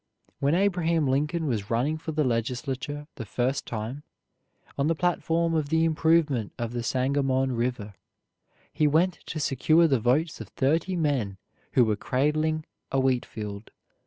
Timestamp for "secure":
9.39-9.87